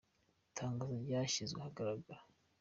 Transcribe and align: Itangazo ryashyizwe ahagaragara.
Itangazo 0.49 0.95
ryashyizwe 1.05 1.57
ahagaragara. 1.61 2.21